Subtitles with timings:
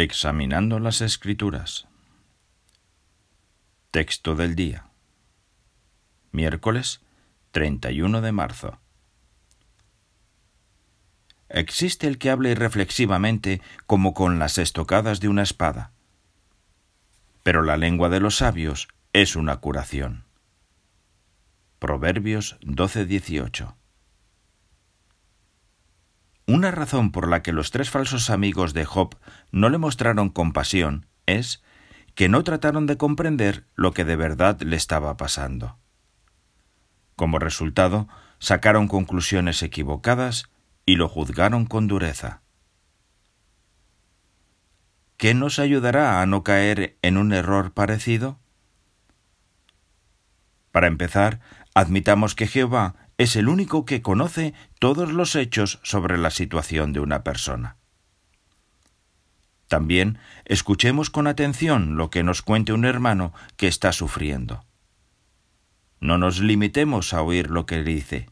[0.00, 1.88] Examinando las Escrituras.
[3.90, 4.86] Texto del día.
[6.30, 7.00] Miércoles
[7.50, 8.78] 31 de marzo.
[11.48, 15.90] Existe el que hable reflexivamente como con las estocadas de una espada.
[17.42, 20.26] Pero la lengua de los sabios es una curación.
[21.80, 23.74] Proverbios 12:18.
[26.48, 29.18] Una razón por la que los tres falsos amigos de Job
[29.52, 31.62] no le mostraron compasión es
[32.14, 35.76] que no trataron de comprender lo que de verdad le estaba pasando.
[37.16, 38.08] Como resultado,
[38.38, 40.48] sacaron conclusiones equivocadas
[40.86, 42.40] y lo juzgaron con dureza.
[45.18, 48.38] ¿Qué nos ayudará a no caer en un error parecido?
[50.72, 51.40] Para empezar,
[51.74, 57.00] admitamos que Jehová es el único que conoce todos los hechos sobre la situación de
[57.00, 57.76] una persona.
[59.66, 64.64] También escuchemos con atención lo que nos cuente un hermano que está sufriendo.
[66.00, 68.30] No nos limitemos a oír lo que dice.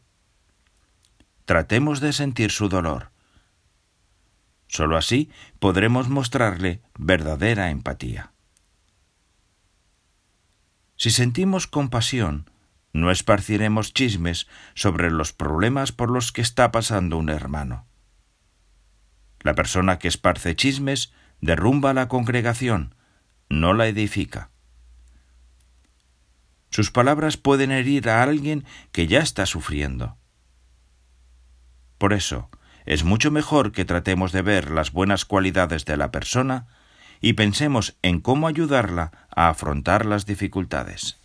[1.45, 3.11] Tratemos de sentir su dolor.
[4.67, 8.31] Solo así podremos mostrarle verdadera empatía.
[10.95, 12.49] Si sentimos compasión,
[12.93, 17.85] no esparciremos chismes sobre los problemas por los que está pasando un hermano.
[19.41, 22.95] La persona que esparce chismes derrumba la congregación,
[23.49, 24.49] no la edifica.
[26.69, 30.17] Sus palabras pueden herir a alguien que ya está sufriendo.
[31.97, 32.49] Por eso,
[32.85, 36.67] es mucho mejor que tratemos de ver las buenas cualidades de la persona
[37.19, 41.17] y pensemos en cómo ayudarla a afrontar las dificultades.